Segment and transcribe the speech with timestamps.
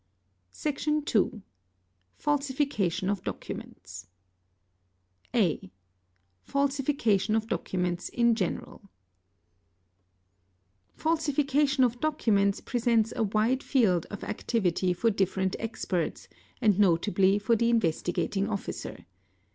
[0.49, 4.07] Section ii.—Falsification of Documents.
[5.35, 5.69] A.
[6.41, 8.89] Falsification of documents in general
[10.97, 16.27] (1130—1140), Falsification of documents presents a wide field of activity for different experts
[16.59, 19.05] and notably for the Investigating Officer.